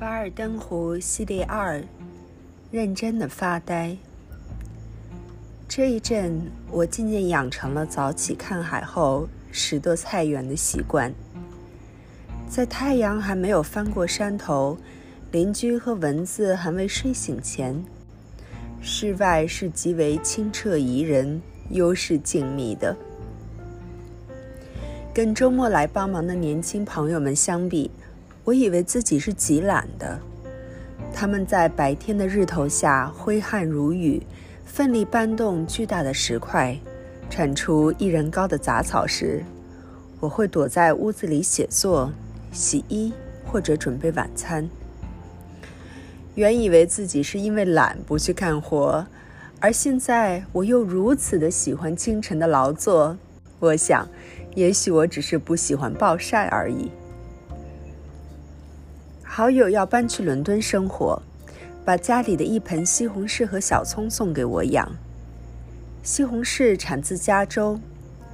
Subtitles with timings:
[0.02, 1.82] 《瓦尔登湖》系列二，
[2.70, 3.96] 认真的发呆。
[5.66, 11.10] 这一阵，我渐渐养成了早起看海后拾掇菜园的习惯。
[12.46, 14.76] 在太阳还没有翻过山头，
[15.32, 17.82] 邻居和蚊子还未睡醒前，
[18.82, 21.40] 室外是极为清澈宜人、
[21.70, 22.94] 幽室静谧的。
[25.14, 27.90] 跟周末来帮忙的年轻朋友们相比，
[28.46, 30.16] 我以为自己是极懒的。
[31.12, 34.22] 他们在白天的日头下挥汗如雨，
[34.64, 36.78] 奋力搬动巨大的石块，
[37.28, 39.42] 铲出一人高的杂草时，
[40.20, 42.12] 我会躲在屋子里写作、
[42.52, 43.12] 洗衣
[43.44, 44.68] 或者准备晚餐。
[46.36, 49.04] 原以为自己是因为懒不去干活，
[49.58, 53.18] 而现在我又如此的喜欢清晨的劳作。
[53.58, 54.06] 我想，
[54.54, 56.92] 也许我只是不喜欢暴晒而已。
[59.36, 61.20] 好友要搬去伦敦生活，
[61.84, 64.90] 把家里的一盆西红柿和小葱送给我养。
[66.02, 67.78] 西红柿产自加州，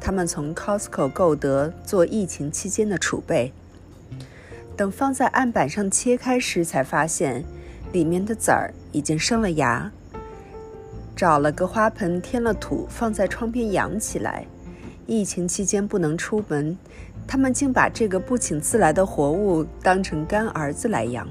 [0.00, 3.52] 他们从 Costco 购得做疫情期间的储备。
[4.76, 7.44] 等放在案板上切开时，才发现
[7.92, 9.92] 里面的籽儿已经生了芽。
[11.14, 14.46] 找了个花盆，添了土，放在窗边养起来。
[15.06, 16.76] 疫情期间不能出门。
[17.28, 21.28] 他们竟把这个不请自来的活物当成干儿子来养。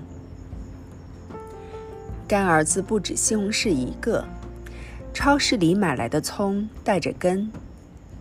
[2.27, 4.23] 干儿子不止西红柿一个，
[5.11, 7.51] 超市里买来的葱带着根。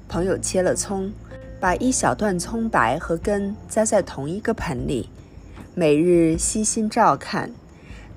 [0.09, 1.13] 朋友切了葱，
[1.61, 5.11] 把一小段葱白和根栽在同一个盆里，
[5.75, 7.51] 每日悉心照看。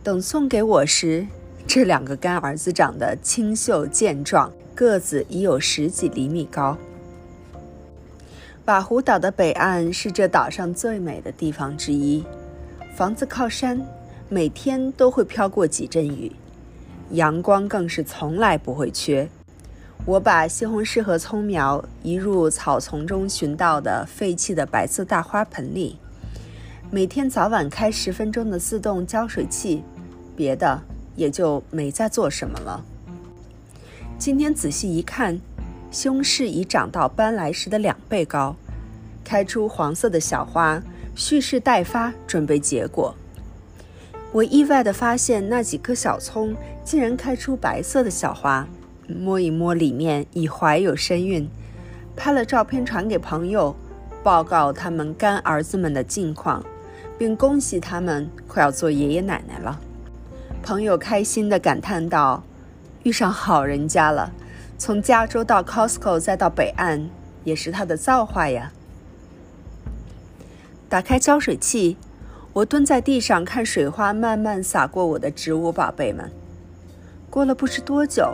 [0.02, 1.28] 等送给我时，
[1.68, 6.78] 这两个干儿子长得清秀健壮，个子已有十几厘米高。
[8.70, 12.24] 瓦湖岛的北岸是这岛上最美的地方之一，
[12.94, 13.84] 房子靠山，
[14.30, 16.32] 每天都会飘过几阵雨，
[17.10, 19.28] 阳光更是从来不会缺。
[20.06, 25.98] 我把西红柿和葱苗移入草丛中寻到的废弃的白色大花盆里，
[26.92, 29.82] 每天早晚开十分钟的自动浇水器，
[30.36, 30.80] 别的
[31.16, 32.86] 也就没再做什么了。
[34.20, 35.42] 今天仔细一看。
[35.92, 38.56] 西红柿已长到搬来时的两倍高，
[39.24, 40.82] 开出黄色的小花，
[41.16, 43.16] 蓄势待发，准备结果。
[44.32, 48.68] 我意外地发现，那几颗小葱竟然开出白色的小花，
[49.08, 51.50] 摸一摸里面已怀有身孕。
[52.16, 53.76] 拍了照片传给朋友，
[54.22, 56.64] 报告他们干儿子们的近况，
[57.18, 59.80] 并恭喜他们快要做爷爷奶奶了。
[60.62, 62.44] 朋友开心地感叹道
[63.02, 64.32] ：“遇上好人家了。”
[64.80, 67.10] 从加州到 Costco 再到北岸，
[67.44, 68.72] 也是他的造化呀。
[70.88, 71.98] 打开浇水器，
[72.54, 76.32] 我蹲在地上看水花慢慢洒过我的植物宝贝们。
[77.30, 78.34] 过了不知多久，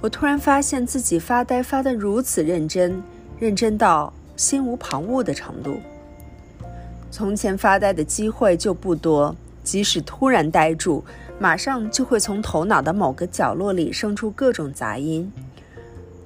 [0.00, 3.00] 我突然发现自己发呆发得如此认真，
[3.38, 5.78] 认真到心无旁骛的程度。
[7.08, 11.04] 从前发呆的机会就不多，即使突然呆住，
[11.38, 15.30] 马上就会从头脑的某个角落里生出各种杂音。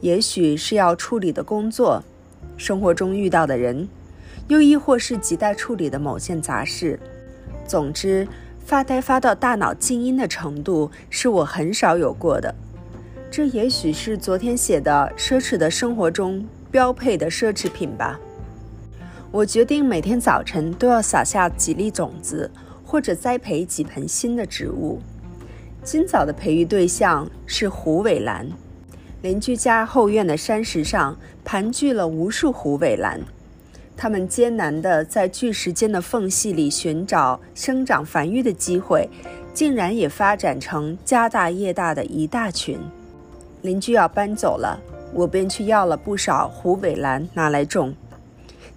[0.00, 2.02] 也许是要处理的工作，
[2.56, 3.88] 生活中遇到的人，
[4.46, 6.98] 又亦或是亟待处理的某件杂事。
[7.66, 8.26] 总之，
[8.64, 12.54] 发呆发到大脑静音的程度是我很少有过的。
[13.30, 18.18] 这也许是昨天写的奢侈的生活中标配的奢侈品吧。
[19.30, 22.50] 我决定每天早晨都要撒下几粒种子，
[22.84, 25.00] 或者栽培几盆新的植物。
[25.82, 28.48] 今早的培育对象是虎尾兰。
[29.20, 33.20] 邻居家后院的山石上盘踞了无数虎尾兰，
[33.96, 39.10] 它们艰难地在巨石间的缝隙里寻找生长繁育的机会，
[39.52, 42.78] 竟然也发展成家大业大的一大群。
[43.62, 44.80] 邻居要搬走了，
[45.12, 47.92] 我便去要了不少虎尾兰拿来种。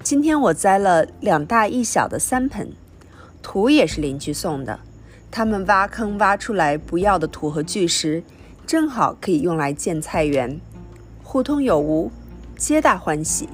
[0.01, 2.71] 今天我栽了两大一小的三盆，
[3.43, 4.79] 土也是邻居送的，
[5.29, 8.23] 他们挖坑挖出来不要的土和巨石。
[8.71, 10.57] 正好可以用来建菜园，
[11.25, 12.09] 互通有无，
[12.55, 13.49] 皆大欢喜。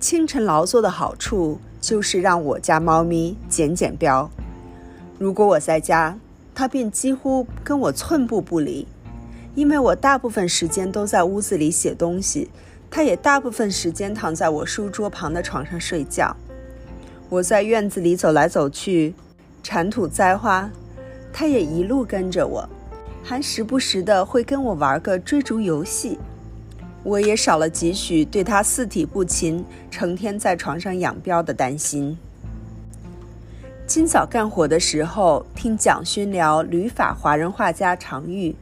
[0.00, 4.30] 清晨劳作的好处就是让我家猫咪减减膘。
[5.18, 6.18] 如果我在家，
[6.54, 8.88] 它便几乎跟我寸步不离，
[9.54, 12.48] 因为我大部分时间都在屋子里写东西，
[12.90, 16.34] 它也大部分时间躺在我书桌旁的床上睡觉。
[17.28, 19.14] 我在院子里走来走去，
[19.62, 20.70] 铲土栽花，
[21.30, 22.66] 它也一路跟着我。
[23.30, 26.18] 还时不时的会跟我玩个追逐游戏，
[27.04, 32.18] 我也少了几许对他四体不勤、成天在床上养膘的担心。
[33.86, 38.56] 今早干活的时候，听蒋勋聊旅法华人画家常玉。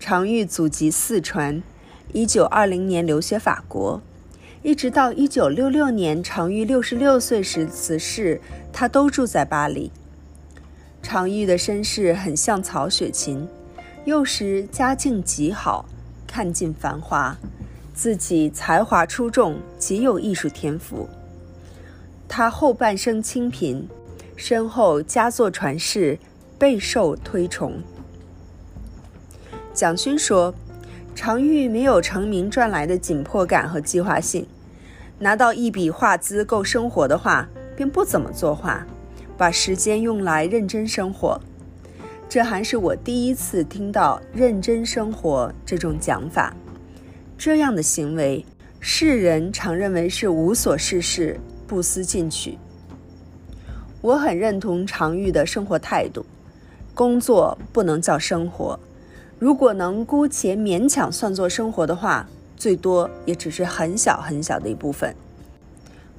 [0.00, 1.62] 常玉祖籍四川，
[2.12, 4.02] 一九二零年留学法国，
[4.64, 8.40] 一直到一九六六年常玉六十六岁时辞世，
[8.72, 9.92] 他都住在巴黎。
[11.00, 13.46] 常玉的身世很像曹雪芹，
[14.08, 15.84] 幼时家境极好，
[16.26, 17.36] 看尽繁华，
[17.92, 21.06] 自己才华出众，极有艺术天赋。
[22.26, 23.86] 他后半生清贫。
[24.34, 26.18] 身后佳作传世，
[26.58, 27.82] 备受推崇。
[29.74, 30.54] 蒋勋说
[31.14, 34.46] ：“常玉没有成名赚来的紧迫感和计划性，
[35.18, 37.46] 拿到一笔画资够生活的话，
[37.76, 38.86] 便不怎么作画，
[39.36, 41.38] 把时间用来认真生活。
[42.28, 46.54] 这还是我第一次听到‘认真生活’这种讲法。
[47.38, 48.44] 这样的行为，
[48.80, 52.58] 世人常认为是无所事事、不思进取。”
[54.02, 56.26] 我很认同常玉的生活态度，
[56.94, 58.78] 工作不能叫生活，
[59.38, 62.28] 如果能姑且勉强算作生活的话，
[62.58, 65.16] 最多也只是很小很小的一部分。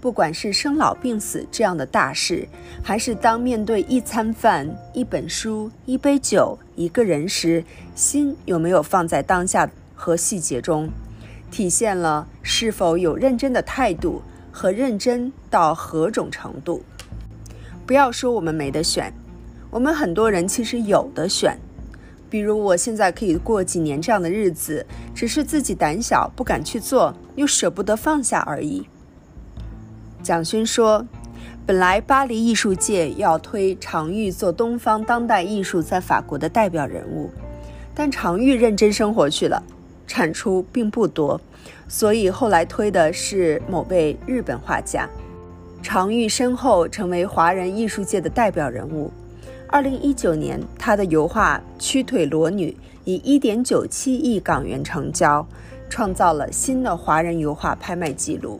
[0.01, 2.47] 不管是生老病死这样的大事，
[2.81, 7.63] 还是当面对一餐饭、一本书、一杯酒、一个人时，
[7.95, 10.89] 心有没有放在当下和细节中，
[11.51, 16.81] 体现了是否有认真的态度和认真到何种程度。
[17.85, 19.13] 不要说我们没得选，
[19.69, 21.59] 我们很多人其实有的选。
[22.29, 24.85] 比如我现在可以过几年这样的日子，
[25.15, 28.87] 只是自己胆小不敢去做，又舍不得放下而已。
[30.21, 31.05] 蒋勋说
[31.65, 37.29] ：“本来巴黎艺术界要推常玉做东方当代艺术在法国的代表人物，
[37.95, 39.63] 但常玉认真生活去了，
[40.05, 41.39] 产出并不多，
[41.87, 45.07] 所以后来推的是某位日本画家。”
[45.81, 49.09] 常玉身后成为华人艺术界的代表人物。
[49.69, 52.71] 二零一九年，他的油画《屈腿裸女》
[53.05, 55.47] 以一点九七亿港元成交，
[55.89, 58.59] 创造了新的华人油画拍卖纪录。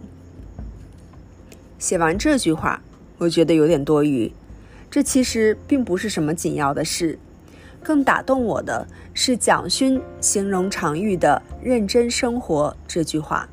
[1.80, 2.80] 写完这句话，
[3.18, 4.32] 我觉得有点多余。
[4.92, 7.18] 这其实并不是什么紧要的事，
[7.82, 13.50] 更打动我的是蒋勋形容常玉的“认真生活”这句话。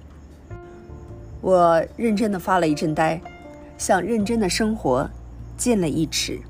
[1.41, 3.19] 我认真的发了一阵呆。
[3.79, 5.11] 向认真的生活
[5.55, 6.41] 进了一尺。